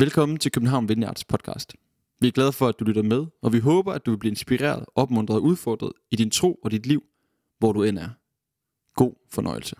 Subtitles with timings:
[0.00, 1.74] Velkommen til København Vineyards podcast.
[2.20, 4.30] Vi er glade for, at du lytter med, og vi håber, at du vil blive
[4.30, 7.02] inspireret, opmuntret og udfordret i din tro og dit liv,
[7.58, 8.08] hvor du end er.
[8.94, 9.76] God fornøjelse.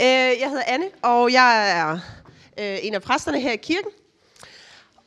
[0.00, 1.92] Øh, jeg hedder Anne, og jeg er
[2.58, 3.90] øh, en af præsterne her i kirken.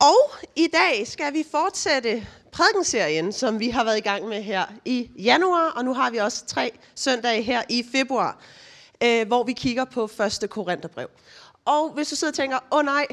[0.00, 4.66] Og i dag skal vi fortsætte prædikenserien, som vi har været i gang med her
[4.84, 8.40] i januar, og nu har vi også tre søndage her i februar,
[9.04, 11.08] øh, hvor vi kigger på første Korintherbrev.
[11.64, 13.06] Og hvis du sidder og tænker, åh oh, nej,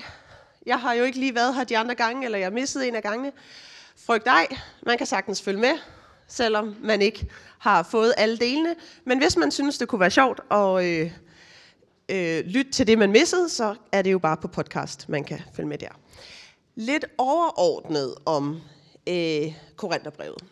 [0.66, 2.96] jeg har jo ikke lige været her de andre gange, eller jeg har misset en
[2.96, 3.32] af gangene.
[4.06, 4.48] Frygt ej,
[4.86, 5.74] man kan sagtens følge med,
[6.28, 7.28] selvom man ikke
[7.60, 8.76] har fået alle delene.
[9.06, 11.12] Men hvis man synes, det kunne være sjovt at øh,
[12.10, 15.42] øh, lytte til det, man missede, så er det jo bare på podcast, man kan
[15.56, 15.90] følge med der.
[16.76, 18.62] Lidt overordnet om
[19.10, 20.44] øh, Korintherbrevet.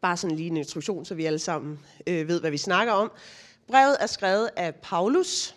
[0.00, 3.12] Bare sådan lige en introduktion, så vi alle sammen øh, ved, hvad vi snakker om.
[3.68, 5.54] Brevet er skrevet af Paulus,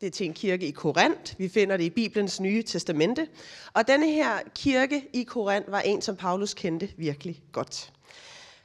[0.00, 1.34] det er til en kirke i Korinth.
[1.38, 3.28] Vi finder det i Bibelens nye testamente.
[3.74, 7.92] Og denne her kirke i Korinth var en, som Paulus kendte virkelig godt.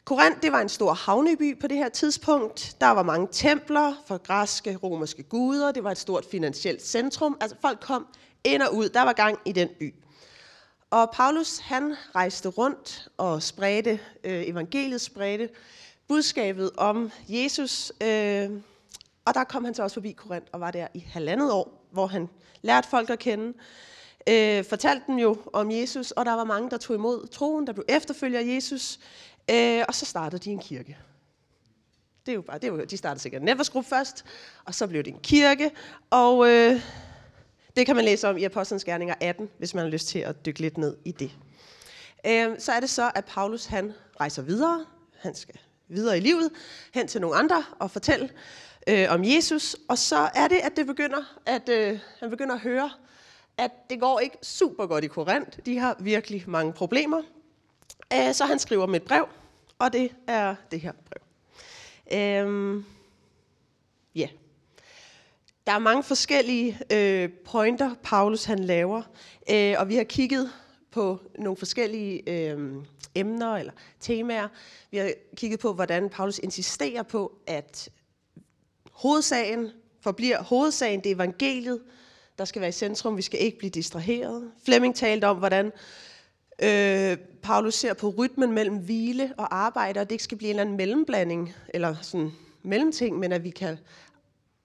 [0.05, 2.75] Korinth det var en stor havneby på det her tidspunkt.
[2.81, 5.71] Der var mange templer for græske, romerske guder.
[5.71, 7.37] Det var et stort finansielt centrum.
[7.41, 8.07] Altså folk kom
[8.43, 8.89] ind og ud.
[8.89, 9.93] Der var gang i den by.
[10.89, 15.49] Og Paulus han rejste rundt og spredte øh, evangeliet, spredte
[16.07, 18.49] budskabet om Jesus øh,
[19.25, 22.07] og der kom han så også forbi Korinth og var der i halvandet år, hvor
[22.07, 22.29] han
[22.61, 23.53] lærte folk at kende,
[24.29, 27.73] øh, fortalte dem jo om Jesus, og der var mange, der tog imod troen, der
[27.73, 28.99] blev efterfølger Jesus,
[29.51, 30.97] øh, og så startede de en kirke.
[32.25, 34.25] Det er jo bare, det er jo, de startede sikkert en Group først,
[34.65, 35.71] og så blev det en kirke,
[36.09, 36.81] og øh,
[37.75, 40.45] det kan man læse om i Apostlenes Gerninger 18, hvis man har lyst til at
[40.45, 41.31] dykke lidt ned i det.
[42.25, 44.85] Øh, så er det så, at Paulus han rejser videre,
[45.19, 45.55] han skal
[45.87, 46.51] videre i livet,
[46.93, 48.29] hen til nogle andre og fortælle
[48.87, 49.75] øh, om Jesus.
[49.89, 52.91] Og så er det, at det begynder, at øh, han begynder at høre,
[53.57, 55.59] at det går ikke super godt i Korinth.
[55.65, 57.21] De har virkelig mange problemer.
[58.13, 59.27] Øh, så han skriver med et brev,
[59.79, 61.21] og det er det her brev.
[62.11, 62.83] Øh,
[64.15, 64.21] ja.
[64.21, 64.29] Yeah.
[65.67, 69.01] Der er mange forskellige øh, pointer, Paulus han laver,
[69.49, 70.51] øh, og vi har kigget
[70.91, 72.75] på nogle forskellige øh,
[73.15, 74.47] emner eller temaer.
[74.91, 77.89] Vi har kigget på, hvordan Paulus insisterer på, at
[78.95, 79.71] hovedsagen
[80.05, 81.81] forbliver hovedsagen, det er evangeliet,
[82.37, 83.17] der skal være i centrum.
[83.17, 84.51] Vi skal ikke blive distraheret.
[84.65, 85.71] Flemming talte om, hvordan
[86.63, 90.55] øh, Paulus ser på rytmen mellem hvile og arbejde, og det ikke skal blive en
[90.55, 92.31] eller anden mellemblanding, eller sådan
[92.63, 93.77] mellemting, men at vi kan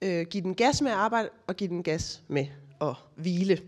[0.01, 2.45] øh, give den gas med at arbejde, og give den gas med
[2.81, 3.61] at hvile.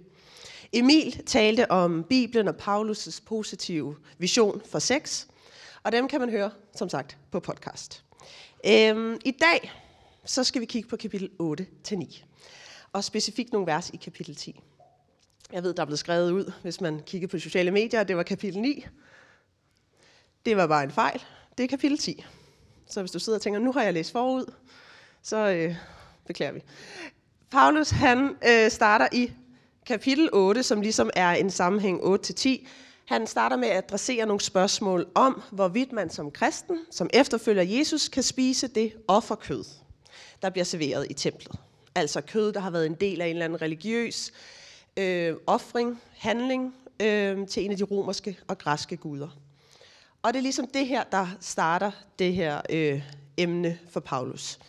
[0.74, 5.26] Emil talte om Bibelen og Paulus' positive vision for sex,
[5.84, 8.04] og dem kan man høre, som sagt, på podcast.
[8.66, 9.72] Øhm, I dag
[10.26, 11.30] så skal vi kigge på kapitel
[11.92, 12.24] 8-9,
[12.94, 14.62] og specifikt nogle vers i kapitel 10.
[15.52, 18.18] Jeg ved, der er blevet skrevet ud, hvis man kigger på sociale medier, at det
[18.18, 18.86] var kapitel 9.
[20.46, 21.24] Det var bare en fejl.
[21.58, 22.26] Det er kapitel 10.
[22.88, 24.54] Så hvis du sidder og tænker, nu har jeg læst forud,
[25.22, 25.76] så øh,
[26.28, 26.64] beklager vi.
[27.52, 29.32] Paulus han øh, starter i
[29.86, 32.68] kapitel 8, som ligesom er en sammenhæng 8-10.
[33.06, 38.08] Han starter med at adressere nogle spørgsmål om, hvorvidt man som kristen, som efterfølger Jesus,
[38.08, 39.64] kan spise det offerkød,
[40.44, 41.56] der bliver serveret i templet.
[41.96, 44.32] Altså kød, der har været en del af en eller anden religiøs
[44.98, 49.38] øh, offring, handling øh, til en af de romerske og græske guder.
[50.22, 53.02] Og det er ligesom det her, der starter det her øh,
[53.38, 54.60] emne for Paulus.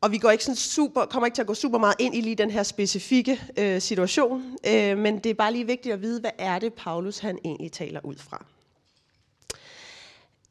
[0.00, 2.20] Og vi går ikke sådan super, kommer ikke til at gå super meget ind i
[2.20, 6.20] lige den her specifikke øh, situation, øh, men det er bare lige vigtigt at vide,
[6.20, 8.46] hvad er det, Paulus han egentlig taler ud fra.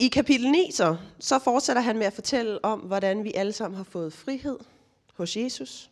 [0.02, 3.78] I kapitel 9 så, så fortsætter han med at fortælle om, hvordan vi alle sammen
[3.78, 4.58] har fået frihed
[5.14, 5.90] hos Jesus.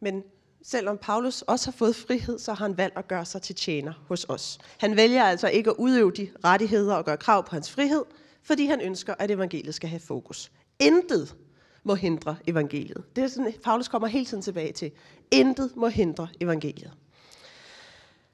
[0.00, 0.22] Men
[0.62, 3.92] selvom Paulus også har fået frihed, så har han valgt at gøre sig til tjener
[4.08, 4.58] hos os.
[4.78, 8.04] Han vælger altså ikke at udøve de rettigheder og gøre krav på hans frihed,
[8.42, 10.52] fordi han ønsker, at evangeliet skal have fokus.
[10.78, 11.36] Intet
[11.84, 13.04] må hindre evangeliet.
[13.16, 14.90] Det er sådan, Paulus kommer hele tiden tilbage til.
[15.30, 16.92] Intet må hindre evangeliet.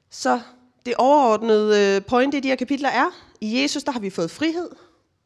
[0.09, 0.41] Så
[0.85, 4.31] det overordnede øh, point i de her kapitler er, i Jesus der har vi fået
[4.31, 4.69] frihed.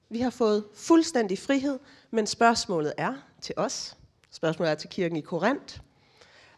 [0.10, 1.80] Vi har fået fuldstændig frihed,
[2.12, 3.98] men spørgsmålet er til os,
[4.32, 5.80] spørgsmålet er til kirken i Korinth,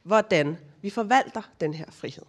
[0.03, 2.23] hvordan vi forvalter den her frihed.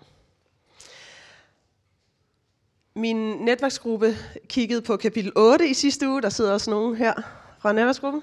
[2.95, 4.17] Min netværksgruppe
[4.49, 6.23] kiggede på kapitel 8 i sidste uge.
[6.23, 7.15] Der sidder også nogen her
[7.59, 8.23] fra netværksgruppen.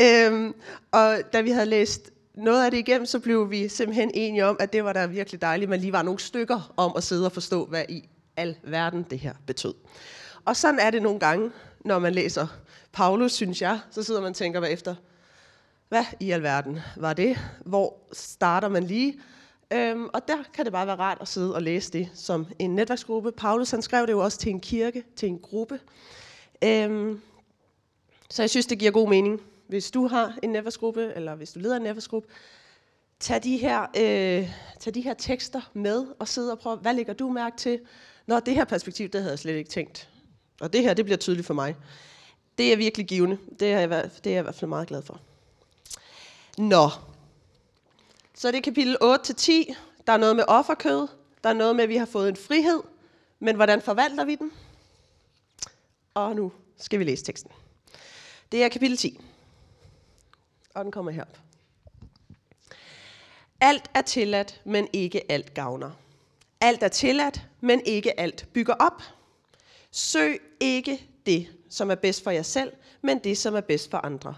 [0.00, 0.54] Øhm,
[0.92, 4.56] og da vi havde læst noget af det igennem, så blev vi simpelthen enige om,
[4.60, 7.32] at det var da virkelig dejligt, men lige var nogle stykker om at sidde og
[7.32, 9.74] forstå, hvad i al verden det her betød.
[10.44, 11.50] Og sådan er det nogle gange,
[11.84, 12.46] når man læser
[12.92, 14.94] Paulus, synes jeg, så sidder man og tænker efter,
[15.88, 17.38] hvad i alverden var det?
[17.64, 19.20] Hvor starter man lige?
[19.72, 22.74] Øhm, og der kan det bare være rart at sidde og læse det som en
[22.74, 23.32] netværksgruppe.
[23.32, 25.80] Paulus han skrev det jo også til en kirke, til en gruppe.
[26.64, 27.20] Øhm,
[28.30, 31.58] så jeg synes, det giver god mening, hvis du har en netværksgruppe, eller hvis du
[31.58, 32.28] leder en netværksgruppe,
[33.20, 34.50] tag de her, øh,
[34.80, 37.80] tag de her tekster med og sidde og prøve, hvad lægger du mærke til?
[38.26, 40.08] Når det her perspektiv, det havde jeg slet ikke tænkt.
[40.60, 41.76] Og det her, det bliver tydeligt for mig.
[42.58, 43.38] Det er virkelig givende.
[43.60, 45.20] Det er, jeg, det er jeg i hvert fald meget glad for.
[46.58, 46.88] Nå.
[48.34, 49.74] Så det er kapitel 8-10.
[50.06, 51.08] Der er noget med offerkød.
[51.44, 52.82] Der er noget med, at vi har fået en frihed.
[53.40, 54.52] Men hvordan forvalter vi den?
[56.14, 57.50] Og nu skal vi læse teksten.
[58.52, 59.20] Det er kapitel 10.
[60.74, 61.47] Og den kommer herop.
[63.60, 65.90] Alt er tilladt, men ikke alt gavner.
[66.60, 69.02] Alt er tilladt, men ikke alt bygger op.
[69.90, 72.72] Søg ikke det, som er bedst for jer selv,
[73.02, 74.34] men det, som er bedst for andre.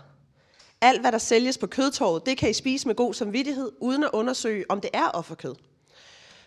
[0.80, 4.10] Alt, hvad der sælges på kødtorvet, det kan I spise med god samvittighed, uden at
[4.12, 5.54] undersøge, om det er offerkød.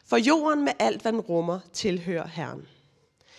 [0.05, 2.67] For jorden med alt, hvad den rummer, tilhører Herren.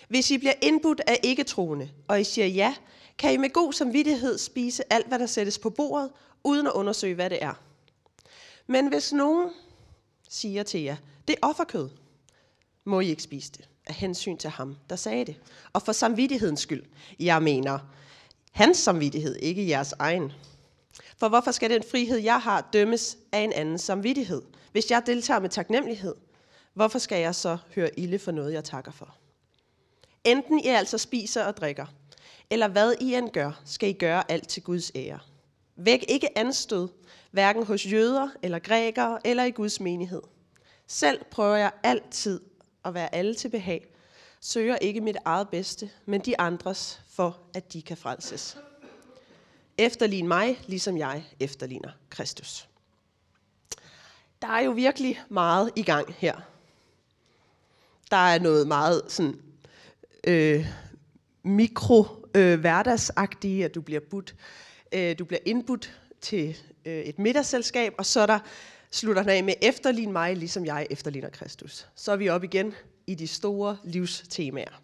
[0.09, 2.75] Hvis I bliver indbudt af ikke-troende, og I siger ja,
[3.19, 6.11] kan I med god samvittighed spise alt, hvad der sættes på bordet,
[6.45, 7.55] uden at undersøge, hvad det er.
[8.67, 9.51] Men hvis nogen
[10.29, 10.97] siger til jer,
[11.29, 11.89] det er offerkød,
[12.85, 15.37] må I ikke spise det af hensyn til ham, der sagde det.
[15.73, 16.83] Og for samvittighedens skyld.
[17.21, 17.79] Jeg mener,
[18.53, 20.33] hans samvittighed, ikke jeres egen.
[21.17, 24.43] For hvorfor skal den frihed, jeg har, dømmes af en anden samvittighed?
[24.73, 26.15] Hvis jeg deltager med taknemmelighed,
[26.75, 29.17] hvorfor skal jeg så høre ilde for noget, jeg takker for?
[30.25, 31.87] Enten I altså spiser og drikker,
[32.51, 35.19] eller hvad I end gør, skal I gøre alt til Guds ære.
[35.77, 36.89] Væk ikke anstød,
[37.35, 40.23] hverken hos jøder eller grækere eller i Guds menighed.
[40.87, 42.41] Selv prøver jeg altid
[42.85, 43.87] at være alle til behag,
[44.41, 48.59] søger ikke mit eget bedste, men de andres, for at de kan frelses.
[49.79, 52.69] Efterlign mig, ligesom jeg efterligner Kristus.
[54.43, 56.41] Der er jo virkelig meget i gang her.
[58.11, 59.41] Der er noget meget sådan,
[60.27, 60.67] øh,
[61.43, 64.35] mikro øh, hverdagsagtige, at du bliver budt,
[64.93, 68.39] øh, du bliver indbudt til øh, et middagsselskab, og så er der
[68.91, 71.87] slutter han af med efterlign mig, ligesom jeg efterligner Kristus.
[71.95, 72.75] Så er vi op igen
[73.07, 74.81] i de store livstemaer.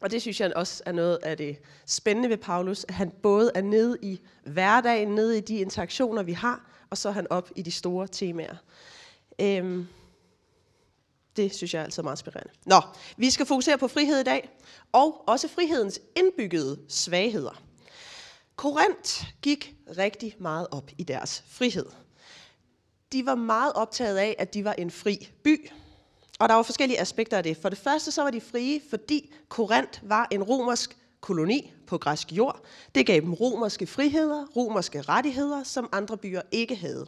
[0.00, 3.50] Og det synes jeg også er noget af det spændende ved Paulus, at han både
[3.54, 7.50] er nede i hverdagen, nede i de interaktioner, vi har, og så er han op
[7.56, 8.56] i de store temaer.
[9.40, 9.86] Øhm,
[11.36, 12.52] det synes jeg er altid meget inspirerende.
[12.66, 12.80] Nå,
[13.16, 14.50] vi skal fokusere på frihed i dag,
[14.92, 17.62] og også frihedens indbyggede svagheder.
[18.56, 21.86] Korinth gik rigtig meget op i deres frihed
[23.14, 25.70] de var meget optaget af, at de var en fri by.
[26.38, 27.56] Og der var forskellige aspekter af det.
[27.56, 32.32] For det første så var de frie, fordi Korinth var en romersk koloni på græsk
[32.32, 32.60] jord.
[32.94, 37.06] Det gav dem romerske friheder, romerske rettigheder, som andre byer ikke havde.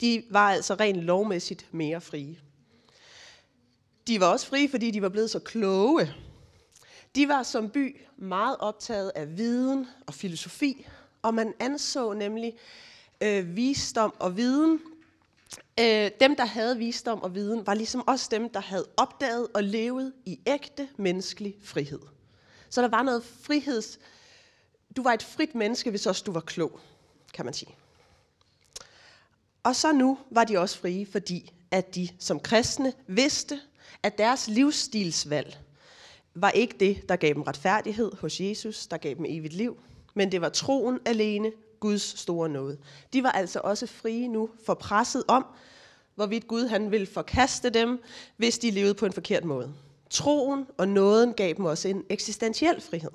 [0.00, 2.38] De var altså rent lovmæssigt mere frie.
[4.06, 6.14] De var også frie, fordi de var blevet så kloge.
[7.16, 10.86] De var som by meget optaget af viden og filosofi,
[11.22, 12.56] og man anså nemlig
[13.20, 14.80] øh, visdom og viden
[15.80, 19.64] Øh, dem, der havde visdom og viden, var ligesom også dem, der havde opdaget og
[19.64, 22.00] levet i ægte menneskelig frihed.
[22.70, 23.98] Så der var noget friheds...
[24.96, 26.80] Du var et frit menneske, hvis også du var klog,
[27.34, 27.74] kan man sige.
[29.62, 33.60] Og så nu var de også frie, fordi at de som kristne vidste,
[34.02, 35.58] at deres livsstilsvalg
[36.36, 39.76] var ikke det, der gav dem retfærdighed hos Jesus, der gav dem evigt liv,
[40.14, 42.78] men det var troen alene, Guds store nåde.
[43.12, 45.46] De var altså også frie nu for presset om,
[46.14, 48.02] hvorvidt Gud han ville forkaste dem,
[48.36, 49.74] hvis de levede på en forkert måde.
[50.10, 53.10] Troen og nåden gav dem også en eksistentiel frihed.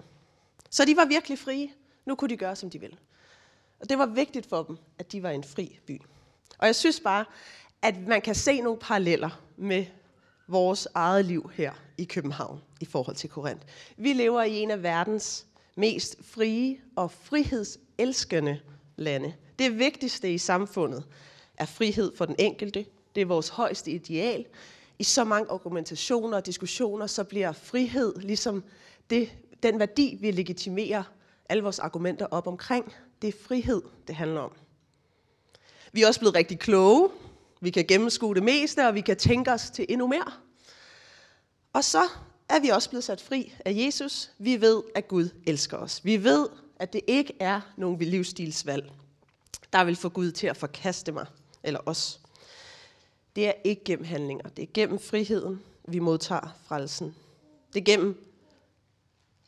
[0.70, 1.70] Så de var virkelig frie.
[2.06, 2.98] Nu kunne de gøre, som de ville.
[3.80, 6.02] Og det var vigtigt for dem, at de var en fri by.
[6.58, 7.26] Og jeg synes bare,
[7.82, 9.86] at man kan se nogle paralleller med
[10.48, 13.66] vores eget liv her i København i forhold til Korinth.
[13.98, 15.46] Vi lever i en af verdens
[15.76, 18.60] mest frie og frihedselskende
[18.96, 19.34] lande.
[19.60, 21.04] Det vigtigste i samfundet
[21.58, 22.86] er frihed for den enkelte.
[23.16, 24.46] Det er vores højeste ideal.
[25.00, 28.64] I så mange argumentationer og diskussioner, så bliver frihed ligesom
[29.10, 29.30] det,
[29.64, 31.04] den værdi, vi legitimerer
[31.50, 32.94] alle vores argumenter op omkring.
[33.22, 34.52] Det er frihed, det handler om.
[35.92, 37.10] Vi er også blevet rigtig kloge.
[37.64, 40.32] Vi kan gennemskue det meste, og vi kan tænke os til endnu mere.
[41.74, 42.04] Og så
[42.50, 44.32] er vi også blevet sat fri af Jesus.
[44.38, 46.06] Vi ved, at Gud elsker os.
[46.06, 48.92] Vi ved, at det ikke er nogen livsstilsvalg,
[49.74, 51.26] der vil få Gud til at forkaste mig
[51.64, 52.20] eller os.
[53.36, 54.50] Det er ikke gennem handlinger.
[54.50, 57.16] Det er gennem friheden, vi modtager frelsen.
[57.74, 58.26] Det er gennem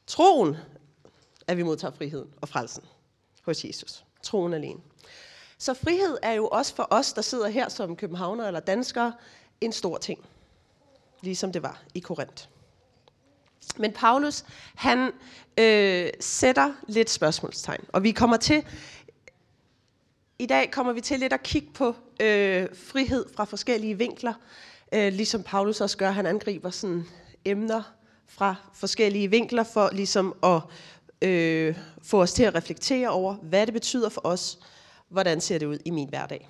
[0.07, 0.57] troen,
[1.47, 2.83] at vi modtager friheden og frelsen
[3.41, 4.03] hos Jesus.
[4.23, 4.79] Troen alene.
[5.63, 9.13] Så frihed er jo også for os, der sidder her som københavner eller danskere,
[9.61, 10.19] en stor ting.
[11.21, 12.45] Ligesom det var i Korinth.
[13.77, 15.11] Men Paulus, han
[15.57, 17.83] øh, sætter lidt spørgsmålstegn.
[17.93, 18.65] Og vi kommer til,
[20.39, 24.33] i dag kommer vi til lidt at kigge på øh, frihed fra forskellige vinkler.
[24.93, 27.05] Øh, ligesom Paulus også gør, han angriber sådan
[27.45, 27.83] emner
[28.27, 30.61] fra forskellige vinkler for ligesom at
[31.29, 34.59] øh, få os til at reflektere over, hvad det betyder for os,
[35.13, 36.49] hvordan ser det ud i min hverdag.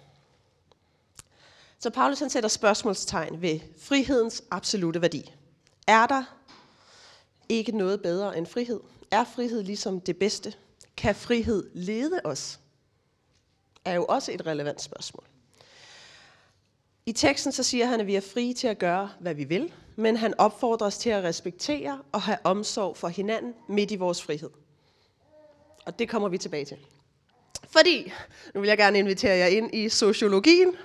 [1.80, 5.32] Så Paulus han sætter spørgsmålstegn ved frihedens absolute værdi.
[5.88, 6.24] Er der
[7.50, 8.80] ikke noget bedre end frihed?
[9.12, 10.54] Er frihed ligesom det bedste?
[10.98, 12.60] Kan frihed lede os?
[13.86, 15.24] Er jo også et relevant spørgsmål.
[17.06, 19.74] I teksten så siger han, at vi er frie til at gøre, hvad vi vil,
[19.96, 24.22] men han opfordrer os til at respektere og have omsorg for hinanden midt i vores
[24.24, 24.50] frihed.
[25.86, 26.78] Og det kommer vi tilbage til.
[27.70, 28.14] Fordi,
[28.54, 30.76] nu vil jeg gerne invitere jer ind i sociologien,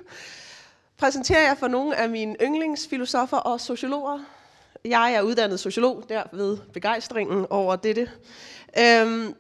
[0.97, 4.19] præsenterer jeg for nogle af mine yndlingsfilosofer og sociologer.
[4.85, 8.11] Jeg er uddannet sociolog, der ved begejstringen over dette.
[8.79, 9.35] Øhm,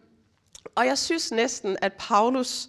[0.74, 2.68] og jeg synes næsten, at Paulus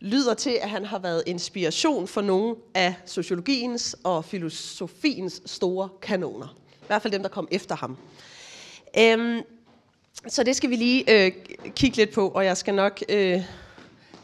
[0.00, 6.56] lyder til, at han har været inspiration for nogle af sociologiens og filosofiens store kanoner.
[6.72, 7.96] I hvert fald dem, der kom efter ham.
[8.98, 9.42] Øhm,
[10.28, 11.32] så det skal vi lige øh,
[11.70, 13.42] kigge lidt på, og jeg skal nok øh,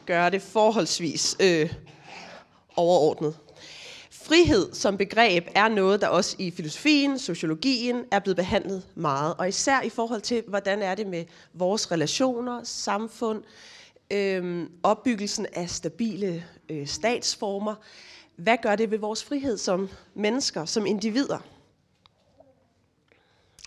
[0.06, 1.74] gøre det forholdsvis øh,
[2.76, 3.36] overordnet.
[4.10, 9.48] Frihed som begreb er noget, der også i filosofien, sociologien er blevet behandlet meget, og
[9.48, 13.42] især i forhold til, hvordan er det med vores relationer, samfund,
[14.10, 17.74] øh, opbyggelsen af stabile øh, statsformer.
[18.36, 21.38] Hvad gør det ved vores frihed som mennesker, som individer?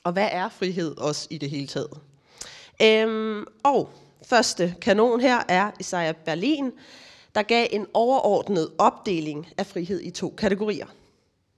[0.03, 1.99] Og hvad er frihed også i det hele taget?
[2.81, 3.89] Øhm, og
[4.25, 6.71] første kanon her er Isaiah Berlin,
[7.35, 10.87] der gav en overordnet opdeling af frihed i to kategorier.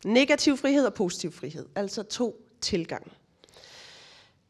[0.06, 3.12] Negativ frihed og positiv frihed, altså to tilgange.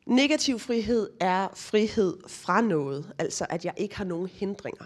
[0.05, 4.85] Negativ frihed er frihed fra noget, altså at jeg ikke har nogen hindringer.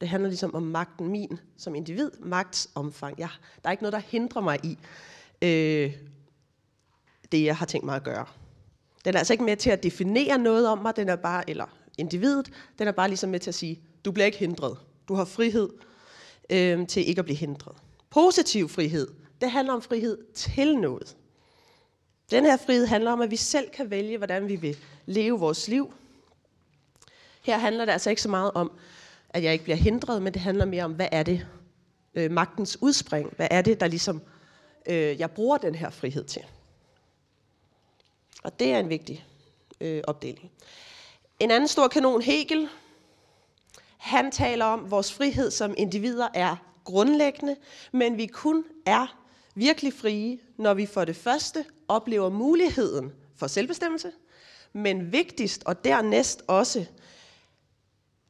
[0.00, 3.18] Det handler ligesom om magten min som individ, magts omfang.
[3.18, 3.28] Jeg,
[3.62, 4.78] der er ikke noget, der hindrer mig i
[5.42, 5.92] øh,
[7.32, 8.26] det, jeg har tænkt mig at gøre.
[9.04, 11.66] Den er altså ikke med til at definere noget om mig, den er bare, eller
[11.98, 14.78] individet, den er bare ligesom med til at sige, du bliver ikke hindret.
[15.08, 15.68] Du har frihed
[16.50, 17.76] øh, til ikke at blive hindret.
[18.10, 19.08] Positiv frihed,
[19.40, 21.16] det handler om frihed til noget.
[22.30, 25.68] Den her frihed handler om, at vi selv kan vælge, hvordan vi vil leve vores
[25.68, 25.94] liv.
[27.42, 28.72] Her handler det altså ikke så meget om,
[29.30, 31.46] at jeg ikke bliver hindret, men det handler mere om, hvad er det
[32.14, 33.32] øh, magtens udspring?
[33.36, 34.22] Hvad er det, der ligesom
[34.86, 36.42] øh, jeg bruger den her frihed til?
[38.42, 39.26] Og det er en vigtig
[39.80, 40.50] øh, opdeling.
[41.42, 42.68] En anden stor kanon, Hegel,
[43.96, 47.56] han taler om, at vores frihed som individer er grundlæggende,
[47.92, 49.16] men vi kun er
[49.54, 54.12] virkelig frie, når vi for det første oplever muligheden for selvbestemmelse,
[54.72, 56.86] men vigtigst og dernæst også,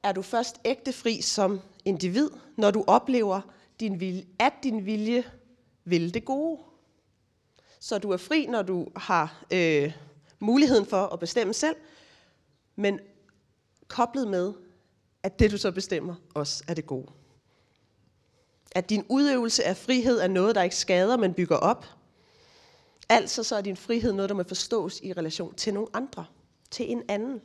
[0.02, 3.40] er du først ægte fri som individ, når du oplever,
[3.81, 5.25] din vilje, at din vilje
[5.85, 6.61] vil det gode.
[7.81, 9.92] Så du er fri, når du har øh,
[10.38, 11.76] muligheden for at bestemme selv,
[12.76, 13.00] men
[13.88, 14.52] koblet med,
[15.22, 17.06] at det du så bestemmer også er det gode.
[18.74, 21.86] At din udøvelse af frihed er noget, der ikke skader, men bygger op.
[23.08, 26.26] Altså så er din frihed noget, der må forstås i relation til nogle andre,
[26.70, 27.40] til en anden.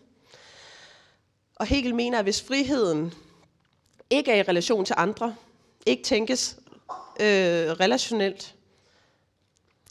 [1.56, 3.14] Og Hegel mener, at hvis friheden
[4.10, 5.36] ikke er i relation til andre,
[5.86, 6.60] ikke tænkes
[7.20, 8.56] øh, relationelt,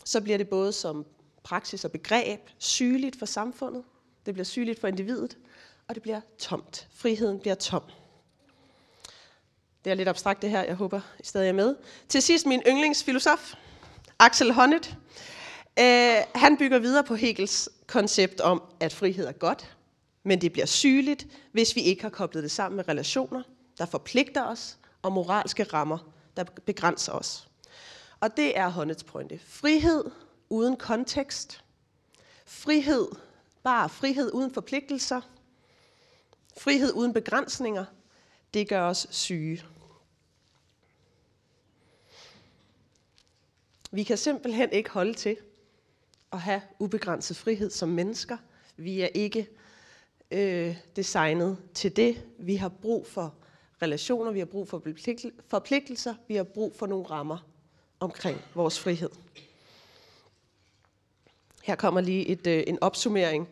[0.04, 1.06] så bliver det både som
[1.42, 3.84] praksis og begreb sygeligt for samfundet,
[4.26, 5.38] det bliver sygeligt for individet,
[5.88, 6.88] og det bliver tomt.
[6.94, 7.82] Friheden bliver tom.
[9.84, 11.76] Det er lidt abstrakt det her, jeg håber I stadig er med.
[12.08, 13.54] Til sidst min yndlingsfilosof,
[14.18, 14.94] Axel Honneth.
[15.78, 19.76] Øh, han bygger videre på Hegels koncept om, at frihed er godt,
[20.22, 23.42] men det bliver sygeligt, hvis vi ikke har koblet det sammen med relationer,
[23.78, 25.98] der forpligter os, og moralske rammer,
[26.36, 27.48] der begrænser os.
[28.20, 29.40] Og det er Honneths pointe.
[29.46, 30.04] Frihed
[30.48, 31.64] uden kontekst.
[32.46, 33.06] Frihed,
[33.66, 35.20] bare frihed uden forpligtelser.
[36.58, 37.84] Frihed uden begrænsninger.
[38.54, 39.64] Det gør os syge.
[43.90, 45.36] Vi kan simpelthen ikke holde til
[46.32, 48.36] at have ubegrænset frihed som mennesker.
[48.76, 49.48] Vi er ikke
[50.30, 52.26] øh, designet til det.
[52.38, 53.34] Vi har brug for
[53.82, 54.82] relationer, vi har brug for
[55.48, 57.38] forpligtelser, vi har brug for nogle rammer
[58.00, 59.10] omkring vores frihed.
[61.66, 63.48] Her kommer lige et, øh, en opsummering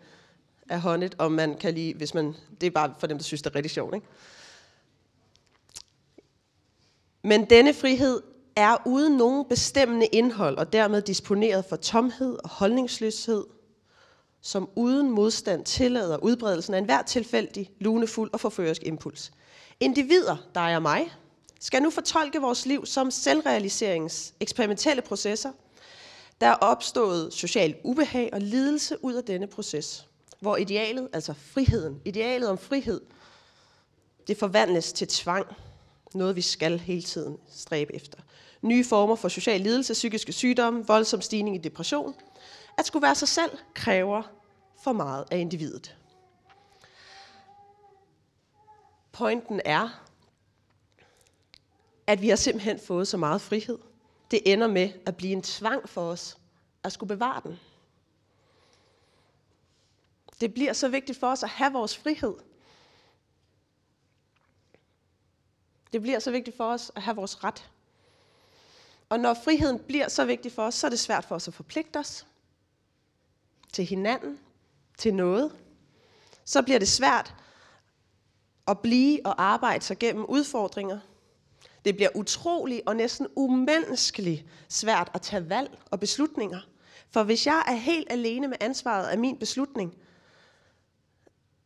[0.68, 3.42] af Honnet, om man kan lige, hvis man, det er bare for dem, der synes,
[3.42, 3.94] det er rigtig sjovt.
[3.94, 4.06] Ikke?
[7.22, 8.22] Men denne frihed
[8.56, 13.44] er uden nogen bestemmende indhold og dermed disponeret for tomhed og holdningsløshed,
[14.40, 19.32] som uden modstand tillader udbredelsen af enhver tilfældig, lunefuld og forførisk impuls.
[19.80, 21.12] Individer, dig og mig,
[21.60, 25.52] skal nu fortolke vores liv som selvrealiseringens eksperimentelle processer,
[26.44, 30.06] der er opstået social ubehag og lidelse ud af denne proces,
[30.40, 33.00] hvor idealet, altså friheden, idealet om frihed,
[34.26, 35.46] det forvandles til tvang,
[36.14, 38.18] noget vi skal hele tiden stræbe efter.
[38.62, 42.14] Nye former for social lidelse, psykiske sygdomme, voldsom stigning i depression.
[42.78, 44.22] At skulle være sig selv kræver
[44.82, 45.96] for meget af individet.
[49.12, 50.04] Pointen er,
[52.06, 53.78] at vi har simpelthen fået så meget frihed.
[54.34, 56.38] Det ender med at blive en tvang for os
[56.82, 57.60] at skulle bevare den.
[60.40, 62.34] Det bliver så vigtigt for os at have vores frihed.
[65.92, 67.70] Det bliver så vigtigt for os at have vores ret.
[69.08, 71.54] Og når friheden bliver så vigtig for os, så er det svært for os at
[71.54, 72.26] forpligte os
[73.72, 74.40] til hinanden,
[74.98, 75.56] til noget.
[76.44, 77.34] Så bliver det svært
[78.66, 81.00] at blive og arbejde sig gennem udfordringer.
[81.84, 86.60] Det bliver utrolig og næsten umenneskeligt svært at tage valg og beslutninger.
[87.10, 89.94] For hvis jeg er helt alene med ansvaret af min beslutning,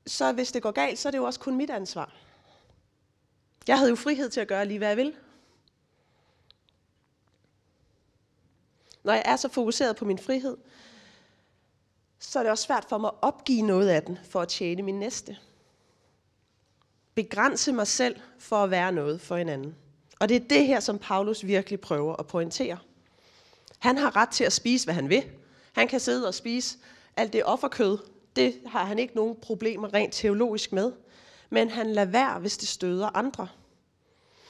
[0.06, 2.14] så hvis det går galt, så er det jo også kun mit ansvar.
[3.68, 5.14] Jeg havde jo frihed til at gøre lige, hvad jeg vil.
[9.02, 10.56] Når jeg er så fokuseret på min frihed,
[12.18, 14.82] så er det også svært for mig at opgive noget af den for at tjene
[14.82, 15.38] min næste.
[17.14, 19.76] Begrænse mig selv for at være noget for en anden.
[20.18, 22.78] Og det er det her, som Paulus virkelig prøver at pointere.
[23.78, 25.25] Han har ret til at spise, hvad han vil.
[25.72, 26.78] Han kan sidde og spise
[27.16, 27.98] alt det offerkød.
[28.37, 30.92] Det har han ikke nogen problemer rent teologisk med.
[31.50, 33.48] Men han lader være, hvis det støder andre.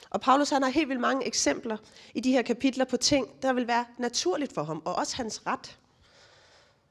[0.09, 1.77] Og Paulus han har helt vildt mange eksempler
[2.15, 5.47] i de her kapitler på ting, der vil være naturligt for ham, og også hans
[5.47, 5.77] ret.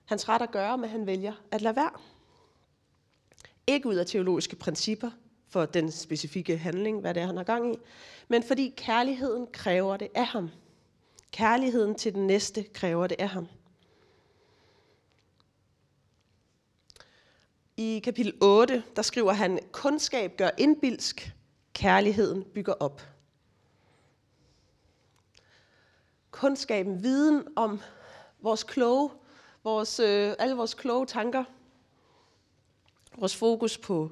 [0.04, 1.90] Hans ret at gøre, men han vælger at lade være.
[3.66, 5.10] Ikke ud af teologiske principper
[5.48, 7.78] for den specifikke handling, hvad det er, han har gang i,
[8.28, 10.50] men fordi kærligheden kræver det af ham.
[11.32, 13.48] Kærligheden til den næste kræver det af ham.
[17.76, 21.32] I kapitel 8, der skriver han, kundskab gør indbilsk,
[21.72, 23.02] kærligheden bygger op.
[26.30, 27.80] Kundskaben, viden om
[28.40, 29.10] vores kloge,
[29.64, 31.44] vores, øh, alle vores kloge tanker,
[33.16, 34.10] vores fokus på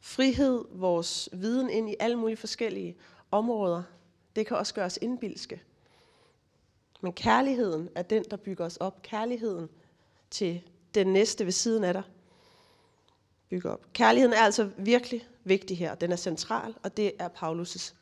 [0.00, 2.96] frihed, vores viden ind i alle mulige forskellige
[3.30, 3.82] områder,
[4.36, 5.62] det kan også gøre os indbilske.
[7.00, 9.02] Men kærligheden er den, der bygger os op.
[9.02, 9.68] Kærligheden
[10.30, 10.62] til
[10.94, 12.02] den næste ved siden af dig
[13.48, 13.92] bygger op.
[13.92, 15.94] Kærligheden er altså virkelig vigtig her.
[15.94, 17.94] Den er central, og det er Paulus'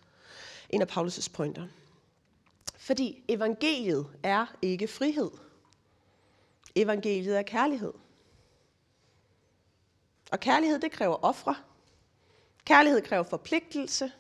[0.70, 1.66] en af Paulus' pointer.
[2.76, 5.30] Fordi evangeliet er ikke frihed.
[6.74, 7.92] Evangeliet er kærlighed.
[10.32, 11.54] Og kærlighed, det kræver ofre.
[12.68, 14.12] Kærlighed kræver forpligtelse.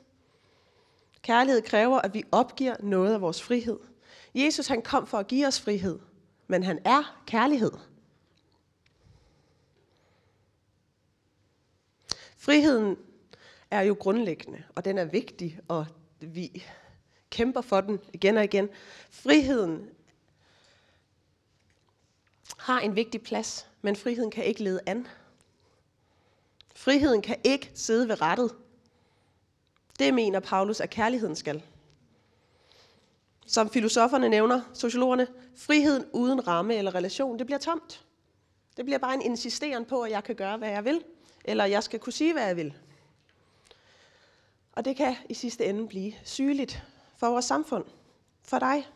[1.22, 3.78] Kærlighed kræver, at vi opgiver noget af vores frihed.
[4.34, 5.98] Jesus han kom for at give os frihed,
[6.46, 7.72] men han er kærlighed.
[12.36, 12.96] Friheden
[13.70, 15.86] er jo grundlæggende, og den er vigtig, og
[16.20, 16.64] vi
[17.30, 18.68] kæmper for den igen og igen.
[19.10, 19.88] Friheden
[22.58, 25.06] har en vigtig plads, men friheden kan ikke lede an.
[26.78, 28.54] Friheden kan ikke sidde ved rettet.
[29.98, 31.62] Det mener Paulus, at kærligheden skal.
[33.46, 38.04] Som filosoferne nævner, sociologerne, friheden uden ramme eller relation, det bliver tomt.
[38.76, 41.04] Det bliver bare en insisteren på, at jeg kan gøre, hvad jeg vil,
[41.44, 42.74] eller jeg skal kunne sige, hvad jeg vil.
[44.72, 46.82] Og det kan i sidste ende blive sygeligt
[47.16, 47.84] for vores samfund,
[48.42, 48.88] for dig.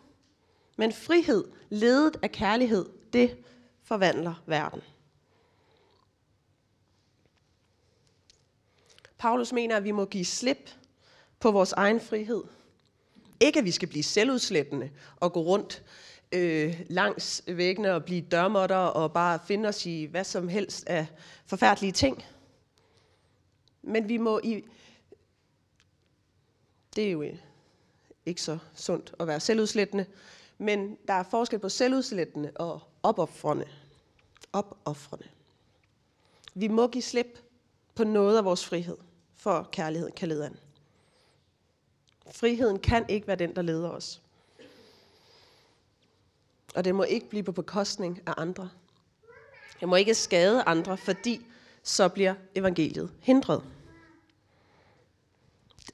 [0.76, 3.36] Men frihed, ledet af kærlighed, det
[3.82, 4.82] forvandler verden.
[9.22, 10.70] Paulus mener, at vi må give slip
[11.40, 12.44] på vores egen frihed.
[13.40, 15.82] Ikke at vi skal blive selvudslættende og gå rundt
[16.32, 21.06] øh, langs væggene og blive dørmåtter og bare finde os i hvad som helst af
[21.46, 22.24] forfærdelige ting.
[23.82, 24.64] Men vi må i...
[26.96, 27.36] Det er jo øh,
[28.26, 30.06] ikke så sundt at være selvudslættende,
[30.58, 33.66] men der er forskel på selvudslættende og opoffrende.
[34.52, 35.28] Opoffrende.
[36.54, 37.38] Vi må give slip
[37.94, 38.96] på noget af vores frihed,
[39.42, 40.56] for kærligheden kan lede an.
[42.30, 44.22] Friheden kan ikke være den, der leder os.
[46.74, 48.70] Og det må ikke blive på bekostning af andre.
[49.80, 51.46] Jeg må ikke skade andre, fordi
[51.82, 53.62] så bliver evangeliet hindret.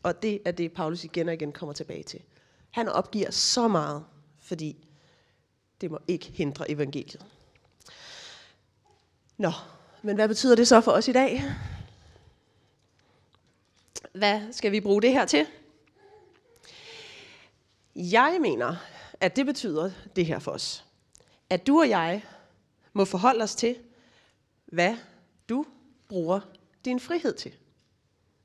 [0.03, 2.21] Og det er det, Paulus igen og igen kommer tilbage til.
[2.71, 4.05] Han opgiver så meget,
[4.41, 4.77] fordi
[5.81, 7.27] det må ikke hindre evangeliet.
[9.37, 9.53] Nå,
[10.03, 11.45] men hvad betyder det så for os i dag?
[14.13, 15.47] Hvad skal vi bruge det her til?
[17.95, 18.77] Jeg mener,
[19.21, 20.85] at det betyder det her for os.
[21.51, 22.25] At du og jeg
[22.93, 23.77] må forholde os til,
[24.67, 24.97] hvad
[25.49, 25.67] du
[26.09, 26.41] bruger
[26.85, 27.55] din frihed til.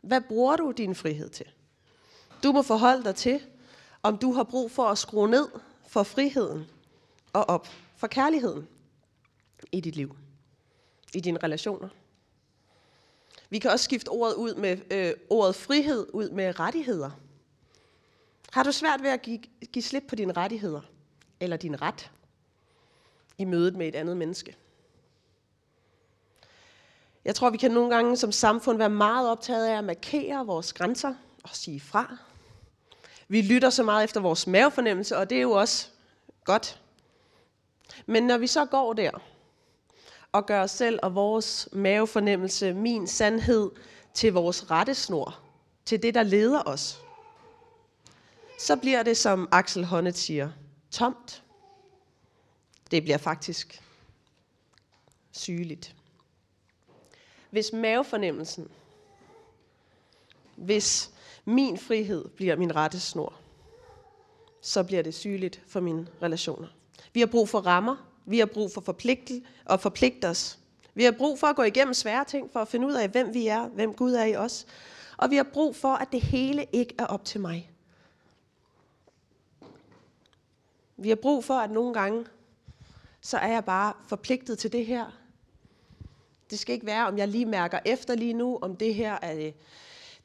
[0.01, 1.45] Hvad bruger du din frihed til?
[2.43, 3.41] Du må forholde dig til,
[4.03, 5.47] om du har brug for at skrue ned
[5.87, 6.65] for friheden
[7.33, 8.67] og op for kærligheden
[9.71, 10.15] i dit liv,
[11.13, 11.89] i dine relationer.
[13.53, 17.11] Vi kan også skifte ordet ud med øh, ordet frihed ud med rettigheder.
[18.51, 19.39] Har du svært ved at give,
[19.71, 20.81] give slip på dine rettigheder
[21.39, 22.11] eller din ret
[23.37, 24.55] i mødet med et andet menneske?
[27.25, 30.73] Jeg tror, vi kan nogle gange som samfund være meget optaget af at markere vores
[30.73, 32.17] grænser og sige fra.
[33.27, 35.87] Vi lytter så meget efter vores mavefornemmelse, og det er jo også
[36.43, 36.81] godt.
[38.05, 39.11] Men når vi så går der
[40.33, 43.71] og gør os selv og vores mavefornemmelse, min sandhed,
[44.13, 45.39] til vores rettesnor,
[45.85, 46.99] til det, der leder os,
[48.59, 50.51] så bliver det, som Axel Honneth siger,
[50.91, 51.43] tomt.
[52.91, 53.81] Det bliver faktisk
[55.31, 55.95] sygeligt.
[57.49, 58.71] Hvis mavefornemmelsen,
[60.55, 61.11] hvis
[61.45, 63.33] min frihed bliver min rettesnor,
[64.61, 66.67] så bliver det sygeligt for mine relationer.
[67.13, 70.59] Vi har brug for rammer, vi har brug for forpligtel og forpligte os.
[70.93, 73.33] Vi har brug for at gå igennem svære ting, for at finde ud af, hvem
[73.33, 74.65] vi er, hvem Gud er i os.
[75.17, 77.71] Og vi har brug for, at det hele ikke er op til mig.
[80.97, 82.25] Vi har brug for, at nogle gange,
[83.21, 85.19] så er jeg bare forpligtet til det her.
[86.49, 89.35] Det skal ikke være, om jeg lige mærker efter lige nu, om det her er
[89.35, 89.53] det,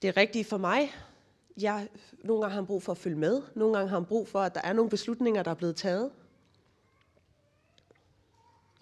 [0.03, 0.95] det rigtige for mig.
[1.57, 1.89] Jeg,
[2.25, 3.43] nogle gange har han brug for at følge med.
[3.55, 6.11] Nogle gange har han brug for, at der er nogle beslutninger, der er blevet taget.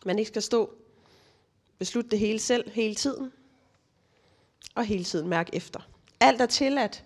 [0.07, 0.75] Man ikke skal stå,
[1.79, 3.33] beslutte det hele selv, hele tiden.
[4.75, 5.81] Og hele tiden mærke efter.
[6.21, 7.05] Alt er tilladt.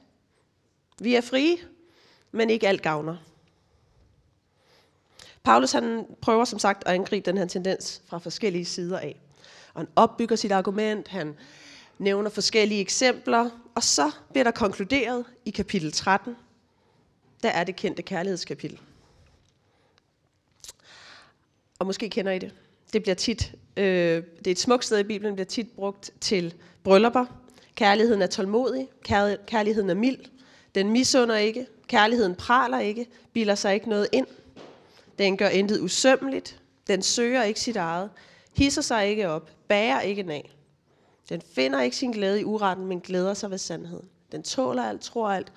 [0.99, 1.57] Vi er frie,
[2.33, 3.17] men ikke alt gavner.
[5.43, 9.21] Paulus han prøver som sagt at angribe den her tendens fra forskellige sider af.
[9.75, 11.37] Og han opbygger sit argument, han
[11.99, 16.37] nævner forskellige eksempler, og så bliver der konkluderet i kapitel 13,
[17.43, 18.81] der er det kendte kærlighedskapitel.
[21.79, 22.55] Og måske kender I det.
[22.93, 26.55] Det bliver tit, øh, det er et smukt sted i Bibelen, bliver tit brugt til
[26.85, 27.27] bryllupper.
[27.75, 28.89] Kærligheden er tålmodig,
[29.47, 30.19] kærligheden er mild,
[30.75, 34.27] den misunder ikke, kærligheden praler ikke, bilder sig ikke noget ind,
[35.19, 38.11] den gør intet usømmeligt, den søger ikke sit eget,
[38.57, 40.51] hisser sig ikke op, bærer ikke af.
[41.29, 44.09] Den finder ikke sin glæde i uretten, men glæder sig ved sandheden.
[44.33, 45.53] Den tåler alt, tror alt,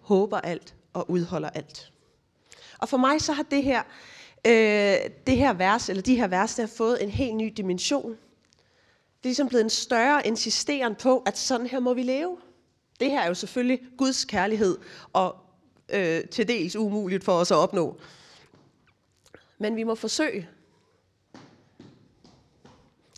[0.00, 1.92] håber alt og udholder alt.
[2.78, 3.82] Og for mig så har det her,
[4.46, 8.10] øh, det her vers, eller de her vers, der har fået en helt ny dimension.
[8.10, 12.36] Det er ligesom blevet en større insisteren på, at sådan her må vi leve.
[13.00, 14.78] Det her er jo selvfølgelig Guds kærlighed,
[15.12, 15.36] og
[15.88, 18.00] øh, til dels umuligt for os at opnå.
[19.58, 20.48] Men vi må forsøge.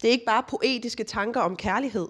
[0.03, 2.09] Det er ikke bare poetiske tanker om kærlighed.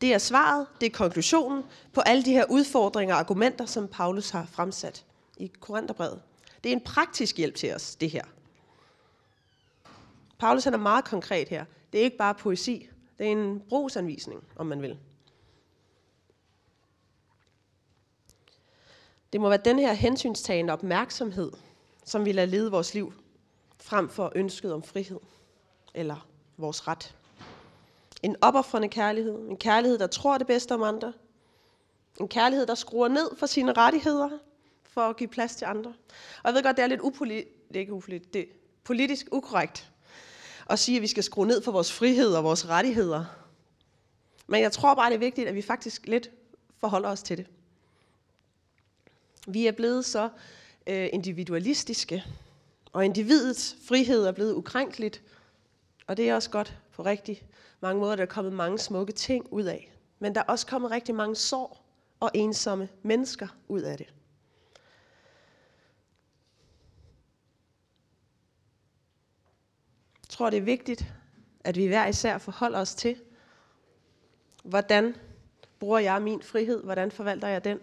[0.00, 4.30] Det er svaret, det er konklusionen på alle de her udfordringer og argumenter, som Paulus
[4.30, 5.04] har fremsat
[5.36, 6.20] i Korintherbrevet.
[6.64, 8.24] Det er en praktisk hjælp til os, det her.
[10.38, 11.64] Paulus han er meget konkret her.
[11.92, 12.88] Det er ikke bare poesi.
[13.18, 14.98] Det er en brugsanvisning, om man vil.
[19.32, 21.52] Det må være den her hensynstagende opmærksomhed,
[22.04, 23.12] som vi lader lede vores liv,
[23.80, 25.20] frem for ønsket om frihed
[25.94, 27.16] eller vores ret.
[28.22, 29.48] En opoffrende kærlighed.
[29.48, 31.12] En kærlighed, der tror det bedste om andre.
[32.20, 34.30] En kærlighed, der skruer ned for sine rettigheder
[34.82, 35.90] for at give plads til andre.
[36.42, 38.46] Og jeg ved godt, det er lidt upoli- det er ikke upoli- det er
[38.84, 39.90] politisk ukorrekt
[40.66, 43.24] og sige, at vi skal skrue ned for vores frihed og vores rettigheder.
[44.46, 46.30] Men jeg tror bare, det er vigtigt, at vi faktisk lidt
[46.78, 47.46] forholder os til det.
[49.46, 50.28] Vi er blevet så
[50.86, 52.24] øh, individualistiske,
[52.92, 55.22] og individets frihed er blevet ukrænkeligt,
[56.06, 57.42] og det er også godt på rigtig
[57.80, 58.16] mange måder.
[58.16, 59.92] Der er kommet mange smukke ting ud af.
[60.18, 61.84] Men der er også kommet rigtig mange sår
[62.20, 64.06] og ensomme mennesker ud af det.
[70.34, 71.14] Tror, det er vigtigt,
[71.64, 73.16] at vi hver især forholder os til,
[74.64, 75.16] hvordan
[75.78, 77.78] bruger jeg min frihed, hvordan forvalter jeg den,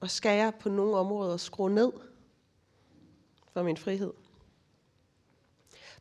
[0.00, 1.92] og skal jeg på nogle områder skrue ned
[3.52, 4.12] for min frihed.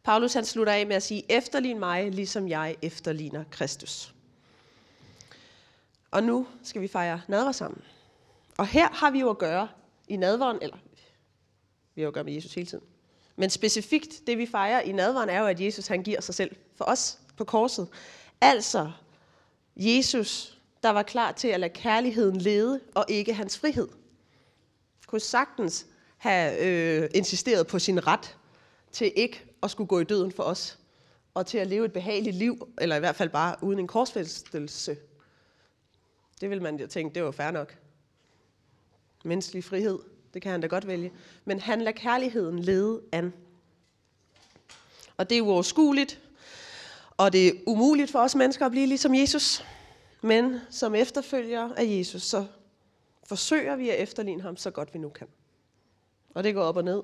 [0.03, 4.15] Paulus han slutter af med at sige, efterlign mig, ligesom jeg efterligner Kristus.
[6.11, 7.81] Og nu skal vi fejre nadver sammen.
[8.57, 9.67] Og her har vi jo at gøre
[10.07, 10.77] i nadveren, eller
[11.95, 12.90] vi har jo at gøre med Jesus hele tiden.
[13.41, 16.55] Men specifikt det vi fejrer i nadveren er jo, at Jesus han giver sig selv
[16.75, 17.87] for os på korset.
[18.41, 18.91] Altså
[19.75, 23.87] Jesus, der var klar til at lade kærligheden lede, og ikke hans frihed.
[25.07, 25.85] Kunne sagtens
[26.17, 28.37] have øh, insisteret på sin ret
[28.91, 30.79] til ikke at skulle gå i døden for os,
[31.33, 34.97] og til at leve et behageligt liv, eller i hvert fald bare uden en korsfæstelse.
[36.41, 37.77] Det vil man jo tænke, det var fair nok.
[39.25, 39.99] Menneskelig frihed,
[40.33, 41.11] det kan han da godt vælge.
[41.45, 43.33] Men han lader kærligheden lede an.
[45.17, 46.21] Og det er uoverskueligt,
[47.17, 49.65] og det er umuligt for os mennesker at blive ligesom Jesus.
[50.21, 52.45] Men som efterfølgere af Jesus, så
[53.23, 55.27] forsøger vi at efterligne ham så godt vi nu kan.
[56.33, 57.03] Og det går op og ned.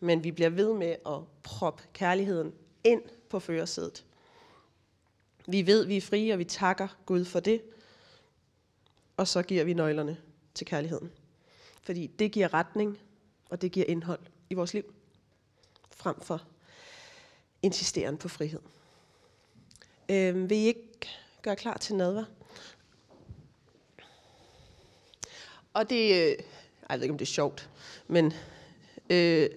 [0.00, 4.04] Men vi bliver ved med at proppe kærligheden ind på førersædet.
[5.46, 7.62] Vi ved, vi er frie, og vi takker Gud for det.
[9.16, 10.16] Og så giver vi nøglerne
[10.54, 11.12] til kærligheden.
[11.86, 12.98] Fordi det giver retning,
[13.50, 14.20] og det giver indhold
[14.50, 14.94] i vores liv.
[15.90, 16.42] Frem for
[17.62, 18.60] insisteren på frihed.
[20.08, 21.08] Øh, vil I ikke
[21.42, 22.24] gøre klar til nadver?
[25.74, 26.36] Og det, øh,
[26.88, 27.70] jeg ved ikke om det er sjovt,
[28.08, 28.32] men
[29.10, 29.48] øh,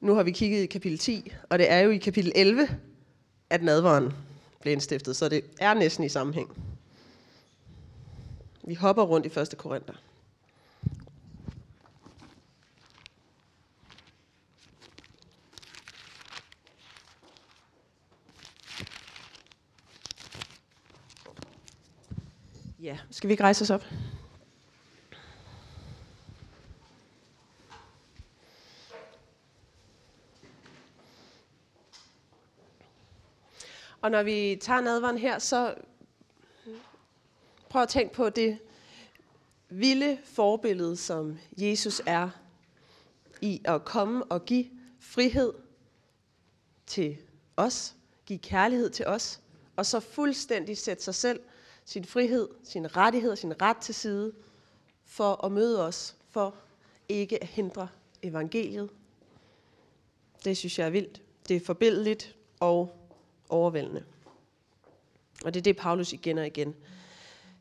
[0.00, 2.80] nu har vi kigget i kapitel 10, og det er jo i kapitel 11,
[3.50, 4.12] at nadveren
[4.60, 6.56] blev indstiftet, så det er næsten i sammenhæng.
[8.62, 9.94] Vi hopper rundt i første Korinther.
[22.84, 23.84] Ja, skal vi ikke rejse os op?
[34.00, 35.74] Og når vi tager nadveren her, så
[37.68, 38.58] prøv at tænke på det
[39.68, 42.30] vilde forbillede, som Jesus er
[43.40, 45.52] i at komme og give frihed
[46.86, 47.16] til
[47.56, 47.94] os,
[48.26, 49.40] give kærlighed til os,
[49.76, 51.40] og så fuldstændig sætte sig selv,
[51.84, 54.32] sin frihed, sin rettighed, sin ret til side,
[55.04, 56.54] for at møde os, for
[57.08, 57.88] ikke at hindre
[58.22, 58.90] evangeliet.
[60.44, 61.22] Det synes jeg er vildt.
[61.48, 62.96] Det er forbilledeligt og
[63.48, 64.04] overvældende.
[65.44, 66.74] Og det er det, Paulus igen og igen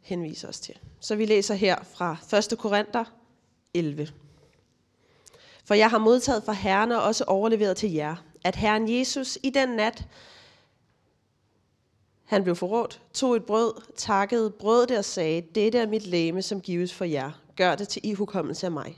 [0.01, 0.79] henviser os til.
[0.99, 2.59] Så vi læser her fra 1.
[2.59, 3.05] Korinther
[3.73, 4.07] 11.
[5.65, 9.49] For jeg har modtaget fra Herren og også overleveret til jer, at Herren Jesus i
[9.49, 10.07] den nat,
[12.34, 16.41] han blev forrådt, tog et brød, takkede, brød det og sagde, dette er mit læme,
[16.41, 17.32] som gives for jer.
[17.56, 18.98] Gør det til ihukommelse af mig.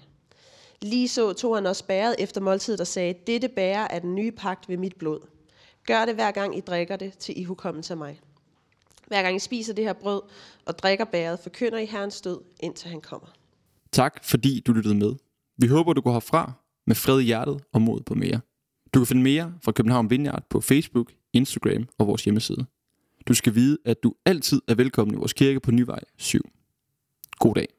[0.81, 4.31] Lige så tog han også bæret efter måltidet og sagde, dette bærer er den nye
[4.31, 5.19] pagt ved mit blod.
[5.87, 8.19] Gør det hver gang I drikker det til ihukommelse af mig.
[9.07, 10.21] Hver gang I spiser det her brød
[10.65, 13.27] og drikker bæret, forkynder I Herrens død, indtil han kommer.
[13.91, 15.15] Tak fordi du lyttede med.
[15.57, 16.51] Vi håber, du går herfra
[16.87, 18.39] med fred i hjertet og mod på mere.
[18.93, 22.65] Du kan finde mere fra København Vineyard på Facebook, Instagram og vores hjemmeside.
[23.27, 26.49] Du skal vide, at du altid er velkommen i vores kirke på Nyvej 7.
[27.39, 27.74] God dag.